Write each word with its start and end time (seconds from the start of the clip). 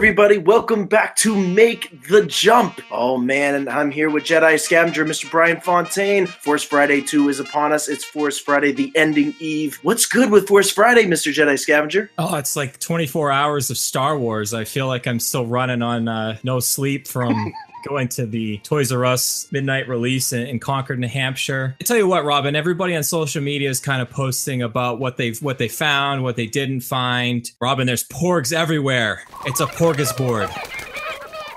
everybody. 0.00 0.38
Welcome 0.38 0.86
back 0.86 1.14
to 1.16 1.36
Make 1.36 2.08
the 2.08 2.24
Jump. 2.24 2.80
Oh, 2.90 3.18
man, 3.18 3.54
and 3.54 3.68
I'm 3.68 3.90
here 3.90 4.08
with 4.08 4.24
Jedi 4.24 4.58
Scavenger, 4.58 5.04
Mr. 5.04 5.30
Brian 5.30 5.60
Fontaine. 5.60 6.24
Force 6.24 6.62
Friday 6.62 7.02
2 7.02 7.28
is 7.28 7.38
upon 7.38 7.70
us. 7.70 7.86
It's 7.86 8.02
Force 8.02 8.38
Friday, 8.38 8.72
the 8.72 8.90
ending 8.96 9.34
eve. 9.40 9.78
What's 9.82 10.06
good 10.06 10.30
with 10.30 10.48
Force 10.48 10.70
Friday, 10.70 11.04
Mr. 11.04 11.30
Jedi 11.30 11.58
Scavenger? 11.58 12.10
Oh, 12.16 12.36
it's 12.36 12.56
like 12.56 12.80
24 12.80 13.30
hours 13.30 13.68
of 13.68 13.76
Star 13.76 14.18
Wars. 14.18 14.54
I 14.54 14.64
feel 14.64 14.86
like 14.86 15.06
I'm 15.06 15.20
still 15.20 15.44
running 15.44 15.82
on 15.82 16.08
uh, 16.08 16.38
no 16.42 16.60
sleep 16.60 17.06
from 17.06 17.52
going 17.82 18.08
to 18.08 18.26
the 18.26 18.58
Toys 18.58 18.92
R 18.92 19.04
Us 19.04 19.50
midnight 19.52 19.88
release 19.88 20.32
in, 20.32 20.46
in, 20.46 20.60
Concord, 20.60 20.98
New 20.98 21.08
Hampshire. 21.08 21.76
I 21.80 21.84
tell 21.84 21.96
you 21.96 22.06
what, 22.06 22.24
Robin, 22.24 22.54
everybody 22.54 22.94
on 22.96 23.02
social 23.02 23.42
media 23.42 23.70
is 23.70 23.80
kind 23.80 24.02
of 24.02 24.10
posting 24.10 24.62
about 24.62 24.98
what 24.98 25.16
they've 25.16 25.40
what 25.42 25.58
they 25.58 25.68
found, 25.68 26.22
what 26.22 26.36
they 26.36 26.46
didn't 26.46 26.80
find. 26.80 27.50
Robin, 27.60 27.86
there's 27.86 28.04
porgs 28.04 28.52
everywhere. 28.52 29.22
It's 29.46 29.60
a 29.60 29.66
porgus 29.66 30.12
board. 30.12 30.50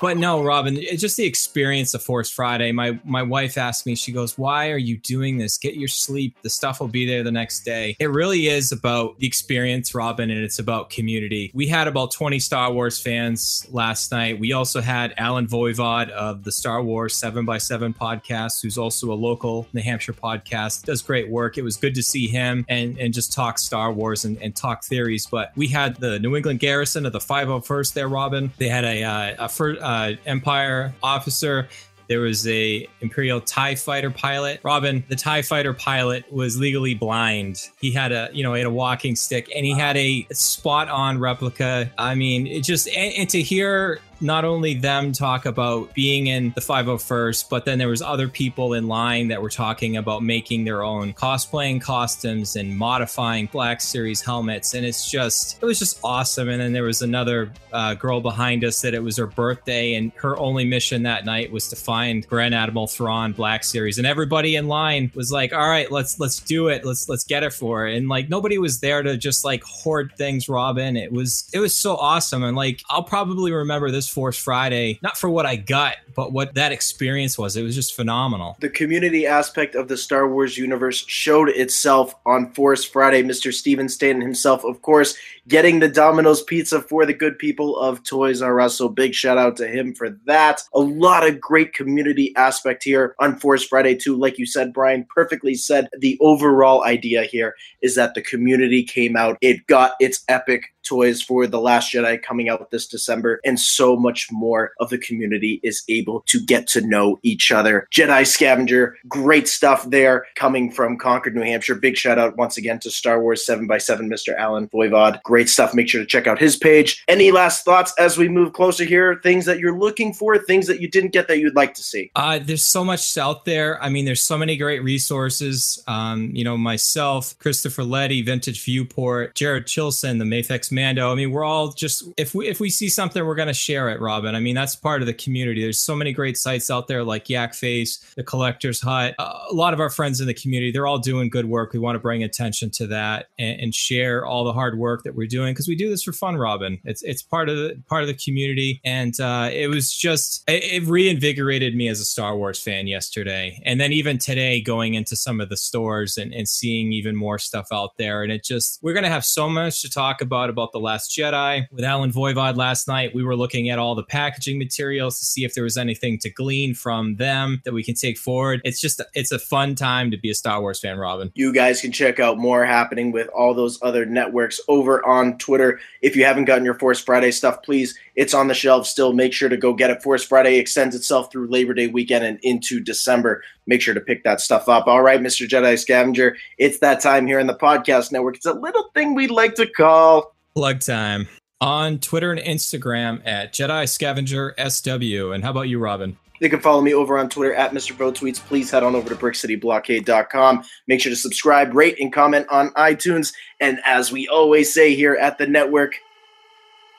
But 0.04 0.18
no, 0.18 0.44
Robin, 0.44 0.76
it's 0.76 1.00
just 1.00 1.16
the 1.16 1.24
experience 1.24 1.94
of 1.94 2.04
Force 2.04 2.30
Friday. 2.30 2.74
My 2.74 3.00
my 3.06 3.24
wife 3.24 3.58
asked 3.58 3.86
me, 3.86 3.96
she 3.96 4.12
goes, 4.12 4.38
"Why 4.38 4.70
are 4.70 4.78
you 4.78 4.98
doing 4.98 5.38
this? 5.38 5.58
Get 5.58 5.76
your 5.76 5.88
sleep. 5.88 6.36
The 6.42 6.50
stuff 6.50 6.82
will 6.82 6.90
be 6.90 7.06
there 7.06 7.24
the 7.24 7.32
next 7.32 7.62
day." 7.64 7.96
It 8.02 8.10
really 8.10 8.50
is 8.50 8.74
about 8.74 9.18
the 9.20 9.28
experience, 9.28 9.96
Robin, 9.96 10.30
and 10.30 10.44
it's 10.44 10.60
about 10.60 10.90
community. 10.90 11.52
We 11.54 11.68
had 11.68 11.88
about 11.88 12.12
20 12.12 12.38
Star 12.40 12.74
Wars 12.74 13.00
fans 13.00 13.66
last 13.72 14.12
night. 14.12 14.42
We 14.42 14.52
also 14.52 14.82
had 14.82 15.14
Alan 15.18 15.48
Voivod 15.48 16.10
of 16.10 16.44
the 16.44 16.52
Star 16.52 16.84
Wars 16.84 17.16
7x7 17.16 17.96
podcast, 17.96 18.62
who's 18.62 18.78
also 18.78 19.10
a 19.10 19.16
local 19.16 19.68
New 19.72 19.84
Hampshire 19.84 20.12
podcast, 20.12 20.84
does 20.84 21.02
great 21.02 21.30
work. 21.30 21.58
It 21.58 21.64
was 21.64 21.78
good 21.78 21.96
to 21.96 22.04
see 22.04 22.28
him 22.28 22.66
and, 22.68 22.98
and 22.98 23.14
just 23.14 23.32
talk 23.32 23.58
Star 23.58 23.94
Wars 23.94 24.26
and, 24.26 24.38
and 24.42 24.54
talk 24.54 24.84
theories. 24.84 25.28
But 25.28 25.54
we 25.56 25.70
had 25.70 25.96
the 25.96 26.20
New 26.20 26.36
England 26.36 26.60
Garrison 26.60 27.06
of 27.06 27.14
the 27.14 27.20
501st 27.20 27.94
there, 27.94 28.10
Robin. 28.10 28.52
They 28.58 28.68
had 28.68 28.84
a, 28.84 29.04
uh, 29.04 29.46
a 29.46 29.48
first, 29.48 29.82
uh, 29.82 29.93
uh, 29.94 30.14
Empire 30.26 30.94
officer. 31.04 31.68
There 32.10 32.20
was 32.20 32.46
a 32.48 32.88
Imperial 33.02 33.40
TIE 33.40 33.76
fighter 33.76 34.12
pilot. 34.12 34.60
Robin, 34.64 35.04
the 35.08 35.16
TIE 35.16 35.42
fighter 35.42 35.74
pilot, 35.74 36.32
was 36.32 36.60
legally 36.60 36.94
blind. 36.94 37.70
He 37.80 37.92
had 37.92 38.12
a, 38.12 38.30
you 38.34 38.44
know, 38.44 38.54
he 38.54 38.60
had 38.60 38.68
a 38.68 38.72
walking 38.72 39.16
stick 39.16 39.50
and 39.56 39.66
he 39.66 39.74
had 39.74 39.96
a 39.96 40.28
spot 40.32 40.90
on 40.90 41.18
replica. 41.20 41.92
I 41.98 42.16
mean, 42.16 42.46
it 42.46 42.62
just, 42.62 42.88
and, 42.90 43.14
and 43.14 43.30
to 43.30 43.42
hear 43.42 44.02
not 44.24 44.46
only 44.46 44.74
them 44.74 45.12
talk 45.12 45.46
about 45.46 45.94
being 45.94 46.28
in 46.28 46.52
the 46.56 46.62
501st, 46.62 47.50
but 47.50 47.66
then 47.66 47.78
there 47.78 47.90
was 47.90 48.02
other 48.02 48.28
people 48.28 48.74
in 48.74 48.88
line 48.88 49.28
that 49.28 49.42
were 49.42 49.50
talking 49.50 49.98
about 49.98 50.24
making 50.24 50.64
their 50.64 50.84
own 50.84 51.14
cosplaying 51.14 51.82
costumes 51.82 52.56
and 52.56 52.78
modifying 52.78 53.48
Black 53.48 53.82
Series 53.82 54.22
helmets, 54.22 54.74
and 54.74 54.86
it's 54.86 55.10
just 55.10 55.62
it 55.62 55.66
was 55.66 55.78
just 55.78 56.00
awesome. 56.04 56.50
And 56.50 56.62
then 56.62 56.72
there 56.72 56.84
was 56.84 57.02
another 57.02 57.52
uh, 57.74 57.94
girl 57.96 58.22
behind 58.22 58.64
us 58.64 58.82
that 58.82 58.94
it 58.94 59.04
was 59.04 59.18
her 59.18 59.28
birthday, 59.28 59.96
and 59.96 60.12
her 60.16 60.38
only 60.40 60.66
mission 60.66 61.04
that 61.04 61.26
night 61.26 61.52
was 61.52 61.68
to 61.70 61.76
find 61.76 62.26
Grand 62.28 62.56
Admiral 62.56 62.88
Thrawn 62.88 63.34
Black 63.34 63.64
Series, 63.64 63.98
and 63.98 64.08
everybody 64.08 64.56
in 64.56 64.68
line 64.68 65.12
was 65.14 65.32
like, 65.32 65.52
"All 65.54 65.68
right, 65.68 65.92
let's 65.92 66.20
let's 66.20 66.40
do 66.40 66.70
it, 66.70 66.86
let's 66.86 67.10
let's 67.10 67.26
get 67.26 67.44
it 67.44 67.52
for 67.52 67.82
her." 67.82 67.88
And 67.88 68.08
like 68.08 68.30
nobody 68.30 68.58
was 68.58 68.80
there 68.80 69.04
to 69.04 69.18
just 69.18 69.44
like 69.44 69.64
hoard 69.64 70.14
things, 70.18 70.48
Robin. 70.48 70.96
It 70.96 71.12
was 71.12 71.50
it 71.54 71.60
was 71.60 71.76
so 71.76 71.98
awesome, 71.98 72.44
and 72.44 72.56
like 72.56 72.82
I'll 72.90 73.04
probably 73.04 73.52
remember 73.52 73.92
this 73.92 74.13
Force 74.14 74.38
Friday, 74.38 75.00
not 75.02 75.18
for 75.18 75.30
what 75.30 75.46
I 75.46 75.56
got, 75.56 75.96
but 76.16 76.32
what 76.32 76.56
that 76.56 76.72
experience 76.72 77.38
was. 77.38 77.58
It 77.58 77.64
was 77.64 77.76
just 77.76 77.96
phenomenal. 77.96 78.56
The 78.60 78.70
community 78.70 79.26
aspect 79.26 79.76
of 79.76 79.88
the 79.88 79.98
Star 79.98 80.28
Wars 80.28 80.58
universe 80.58 81.04
showed 81.08 81.50
itself 81.50 82.16
on 82.26 82.52
Force 82.54 82.84
Friday. 82.84 83.24
Mr. 83.24 83.54
Steven 83.54 83.90
Stanton 83.90 84.22
himself, 84.22 84.64
of 84.64 84.82
course, 84.82 85.18
getting 85.48 85.80
the 85.80 85.90
Domino's 85.90 86.44
pizza 86.44 86.82
for 86.82 87.06
the 87.06 87.14
good 87.14 87.38
people 87.40 87.78
of 87.80 88.04
Toys 88.04 88.42
R 88.42 88.60
Us. 88.62 88.78
So 88.78 88.88
big 88.88 89.14
shout 89.14 89.38
out 89.38 89.58
to 89.58 89.68
him 89.68 89.94
for 89.94 90.12
that. 90.26 90.62
A 90.74 90.80
lot 90.80 91.28
of 91.28 91.42
great 91.42 91.74
community 91.74 92.34
aspect 92.36 92.84
here 92.84 93.16
on 93.20 93.40
Force 93.40 93.66
Friday, 93.66 93.96
too. 93.96 94.16
Like 94.16 94.38
you 94.38 94.46
said, 94.46 94.74
Brian 94.74 95.06
perfectly 95.14 95.56
said, 95.56 95.90
the 95.98 96.18
overall 96.22 96.84
idea 96.84 97.24
here 97.24 97.56
is 97.82 97.96
that 97.96 98.14
the 98.14 98.22
community 98.22 98.84
came 98.84 99.16
out, 99.16 99.38
it 99.42 99.66
got 99.68 99.94
its 100.00 100.24
epic 100.28 100.73
toys 100.84 101.22
for 101.22 101.48
The 101.48 101.60
Last 101.60 101.92
Jedi 101.92 102.22
coming 102.22 102.50
out 102.50 102.70
this 102.72 102.88
December, 102.88 103.40
and 103.46 103.60
so 103.60 103.96
much 103.96 104.28
more 104.32 104.74
of 104.80 104.90
the 104.90 104.98
community 104.98 105.60
is 105.64 105.84
able 105.90 106.22
to 106.28 106.40
get 106.40 106.68
to 106.68 106.82
know 106.82 107.20
each 107.24 107.52
other. 107.52 107.88
Jedi 107.92 108.26
Scavenger, 108.26 108.98
great 109.08 109.48
stuff 109.48 109.90
there 109.90 110.26
coming 110.36 110.72
from 110.72 110.98
Concord, 110.98 111.36
New 111.36 111.42
Hampshire. 111.42 111.76
Big 111.76 111.98
shout 111.98 112.20
out 112.20 112.38
once 112.38 112.58
again 112.58 112.80
to 112.80 112.92
Star 112.92 113.22
Wars 113.22 113.46
7x7, 113.46 114.02
Mr. 114.02 114.38
Alan 114.38 114.68
Voivod. 114.70 115.22
Great 115.24 115.50
stuff. 115.50 115.74
Make 115.74 115.90
sure 115.90 116.02
to 116.02 116.08
check 116.08 116.28
out 116.28 116.40
his 116.40 116.58
page. 116.58 117.04
Any 117.08 117.32
last 117.32 117.66
thoughts 117.66 117.94
as 117.98 118.18
we 118.18 118.28
move 118.28 118.54
closer 118.54 118.84
here? 118.84 119.20
Things 119.24 119.46
that 119.46 119.60
you're 119.60 119.78
looking 119.78 120.14
for, 120.14 120.38
things 120.38 120.68
that 120.68 120.80
you 120.80 120.88
didn't 120.90 121.12
get 121.12 121.28
that 121.28 121.40
you'd 121.40 121.56
like 121.56 121.74
to 121.76 121.84
see? 121.84 122.12
Uh, 122.16 122.40
there's 122.42 122.66
so 122.66 122.84
much 122.84 123.18
out 123.18 123.46
there. 123.46 123.82
I 123.82 123.90
mean, 123.90 124.06
there's 124.06 124.24
so 124.24 124.38
many 124.38 124.58
great 124.58 124.84
resources. 124.84 125.84
Um, 125.88 126.32
you 126.34 126.44
know, 126.44 126.58
myself, 126.58 127.38
Christopher 127.40 127.84
Letty, 127.84 128.22
Vintage 128.22 128.64
Viewport, 128.64 129.36
Jared 129.36 129.66
Chilson, 129.66 130.20
the 130.20 130.26
Mafex 130.26 130.72
Mando. 130.74 131.12
I 131.12 131.16
mean, 131.16 131.32
we're 131.32 131.44
all 131.44 131.72
just 131.72 132.04
if 132.18 132.36
we 132.36 132.48
if 132.48 132.60
we 132.60 132.70
see 132.70 132.90
something, 132.90 133.26
we're 133.26 133.36
gonna 133.36 133.54
share 133.54 133.90
it, 133.90 134.02
Robin. 134.02 134.36
I 134.36 134.40
mean, 134.40 134.56
that's 134.56 134.76
part 134.76 135.02
of 135.02 135.06
the 135.06 135.14
community. 135.14 135.62
There's 135.62 135.80
so 135.80 135.96
many 135.96 136.12
great 136.12 136.38
sites 136.38 136.70
out 136.70 136.88
there 136.88 137.04
like 137.04 137.26
Yakface, 137.26 138.16
the 138.16 138.24
Collector's 138.24 138.82
Hut. 138.82 139.16
A 139.20 139.54
lot 139.54 139.74
of 139.74 139.80
our 139.80 139.90
friends 139.90 140.20
in 140.20 140.28
the 140.28 140.34
community, 140.34 140.72
they're 140.72 140.88
all 140.88 141.00
doing 141.00 141.30
good 141.30 141.46
work. 141.46 141.74
We 141.74 141.80
want 141.80 141.96
to 141.96 142.00
bring 142.00 142.24
attention 142.24 142.72
to 142.72 142.88
that 142.88 143.28
and, 143.38 143.60
and 143.60 143.76
share 143.76 144.26
all 144.26 144.44
the 144.44 144.54
hard 144.54 144.78
work 144.78 145.04
that 145.04 145.16
we're 145.16 145.28
doing 145.28 145.54
because 145.54 145.68
we 145.68 145.76
do 145.76 145.90
this 145.90 146.04
for 146.04 146.14
fun, 146.14 146.38
Robin. 146.38 146.80
It's 146.84 147.04
it's 147.04 147.22
part 147.22 147.50
of 147.50 147.58
the 147.58 147.82
part 147.88 148.02
of 148.02 148.08
the 148.08 148.14
community, 148.14 148.82
and 148.84 149.20
uh, 149.20 149.50
it 149.52 149.68
was 149.68 149.94
just 149.94 150.44
it, 150.48 150.64
it 150.64 150.84
reinvigorated 150.88 151.76
me 151.76 151.88
as 151.88 152.00
a 152.00 152.06
Star 152.06 152.36
Wars 152.36 152.60
fan 152.60 152.88
yesterday, 152.88 153.62
and 153.66 153.80
then 153.80 153.92
even 153.92 154.18
today, 154.18 154.62
going 154.62 154.94
into 154.94 155.16
some 155.16 155.40
of 155.40 155.50
the 155.50 155.58
stores 155.58 156.18
and, 156.18 156.34
and 156.34 156.48
seeing 156.48 156.94
even 156.94 157.16
more 157.16 157.38
stuff 157.38 157.68
out 157.72 157.98
there, 157.98 158.24
and 158.24 158.32
it 158.32 158.44
just 158.44 158.80
we're 158.82 158.94
gonna 158.94 159.10
have 159.10 159.26
so 159.26 159.50
much 159.50 159.82
to 159.82 159.90
talk 159.90 160.22
about 160.22 160.50
about 160.50 160.63
the 160.72 160.80
last 160.80 160.94
Last 160.94 161.18
Jedi. 161.18 161.66
With 161.72 161.84
Alan 161.84 162.12
Voivod 162.12 162.56
last 162.56 162.88
night, 162.88 163.16
we 163.16 163.24
were 163.24 163.36
looking 163.36 163.70
at 163.72 163.80
all 163.80 163.96
the 163.96 164.04
packaging 164.04 164.60
materials 164.60 165.18
to 165.18 165.26
see 165.26 165.44
if 165.44 165.56
there 165.56 165.64
was 165.64 165.76
anything 165.76 166.20
to 166.20 166.30
glean 166.30 166.76
from 166.76 167.16
them 167.16 167.62
that 167.66 167.74
we 167.74 167.84
can 167.84 167.96
take 167.96 168.18
forward. 168.18 168.62
It's 168.64 168.80
just 168.80 169.02
it's 169.16 169.32
a 169.32 169.40
fun 169.40 169.74
time 169.74 170.12
to 170.12 170.18
be 170.18 170.30
a 170.30 170.36
Star 170.36 170.62
Wars 170.62 170.80
fan, 170.80 171.00
Robin. 171.00 171.32
You 171.34 171.52
guys 171.52 171.82
can 171.82 171.92
check 171.92 172.20
out 172.20 172.38
more 172.38 172.64
happening 172.64 173.12
with 173.12 173.28
all 173.30 173.56
those 173.56 173.82
other 173.82 174.06
networks 174.06 174.62
over 174.68 175.04
on 175.04 175.40
Twitter. 175.40 175.80
If 176.04 176.16
you 176.16 176.26
haven't 176.26 176.46
gotten 176.46 176.64
your 176.64 176.76
Force 176.76 177.02
Friday 177.02 177.32
stuff, 177.32 177.64
please, 177.64 177.98
it's 178.16 178.36
on 178.36 178.48
the 178.48 178.54
shelf 178.54 178.86
still. 178.86 179.14
Make 179.14 179.34
sure 179.34 179.50
to 179.50 179.58
go 179.58 179.74
get 179.74 179.90
it. 179.90 180.04
Force 180.04 180.24
Friday 180.24 180.60
extends 180.60 180.96
itself 180.96 181.32
through 181.32 181.48
Labor 181.48 181.74
Day 181.74 181.88
weekend 181.88 182.24
and 182.24 182.40
into 182.44 182.80
December. 182.80 183.44
Make 183.66 183.82
sure 183.82 183.96
to 183.96 184.02
pick 184.02 184.24
that 184.26 184.42
stuff 184.42 184.70
up. 184.70 184.88
All 184.88 185.02
right, 185.02 185.20
Mr. 185.20 185.48
Jedi 185.48 185.80
Scavenger, 185.80 186.38
it's 186.60 186.80
that 186.80 187.02
time 187.02 187.26
here 187.26 187.40
in 187.40 187.48
the 187.48 187.56
podcast 187.56 188.12
network. 188.12 188.36
It's 188.36 188.46
a 188.46 188.54
little 188.54 188.92
thing 188.94 189.16
we'd 189.16 189.32
like 189.32 189.56
to 189.56 189.68
call 189.68 190.33
Plug 190.56 190.80
time 190.80 191.28
on 191.62 191.98
Twitter 192.00 192.32
and 192.32 192.40
Instagram 192.40 193.22
at 193.26 193.54
Jedi 193.54 193.90
Scavenger 193.90 194.54
SW. 194.70 195.32
And 195.34 195.44
how 195.44 195.52
about 195.52 195.70
you, 195.70 195.80
Robin? 195.80 196.18
You 196.40 196.50
can 196.50 196.60
follow 196.60 196.82
me 196.82 196.94
over 196.94 197.18
on 197.18 197.30
Twitter 197.30 197.54
at 197.54 197.72
Mr. 197.72 197.92
Vote 197.94 198.16
Tweets. 198.16 198.40
Please 198.40 198.70
head 198.70 198.84
on 198.84 198.96
over 198.96 199.08
to 199.10 199.16
BrickCityBlockade.com. 199.16 200.64
Make 200.88 201.00
sure 201.00 201.10
to 201.10 201.16
subscribe, 201.16 201.74
rate, 201.74 202.00
and 202.00 202.12
comment 202.12 202.46
on 202.50 202.72
iTunes. 202.72 203.34
And 203.62 203.80
as 203.86 204.12
we 204.12 204.28
always 204.28 204.74
say 204.74 204.94
here 204.94 205.16
at 205.16 205.38
the 205.38 205.48
network, 205.48 205.96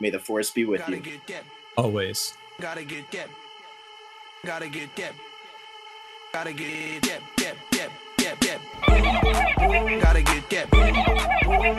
may 0.01 0.11
the 0.11 0.19
force 0.19 0.51
be 0.51 0.65
with 0.65 0.89
you. 0.89 1.03
Always. 1.77 2.33
Gotta 2.61 2.85
get 2.85 3.11
dip. 3.11 3.29
Gotta 4.47 4.69
get 4.69 4.95
dip. 4.97 5.15
Gotta 6.33 6.53
get 6.53 7.03
dip, 7.03 7.23
dip, 8.41 8.61
dip, 8.87 9.03
dip, 9.03 9.51
dip. 9.59 10.01
Gotta 10.03 10.23
get 10.23 10.49
dip. 10.49 10.71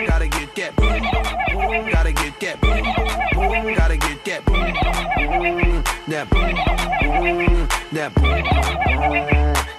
Gotta 0.08 0.28
get 0.28 0.56
dip. 0.56 0.76
Gotta 1.92 2.12
get 2.12 2.40
dip. 2.40 2.62
Gotta 3.76 3.98
get 3.98 4.24
dip. 4.24 4.46
Dip. 6.08 6.28
Dip. 7.92 9.75